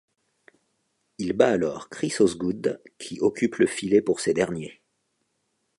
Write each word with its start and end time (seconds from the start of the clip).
Il 1.19 1.33
bat 1.33 1.49
alors 1.51 1.87
Chris 1.87 2.11
Osgood 2.21 2.81
qui 2.97 3.19
occupe 3.19 3.57
le 3.57 3.67
filet 3.67 4.01
pour 4.01 4.19
ces 4.19 4.33
derniers. 4.33 4.81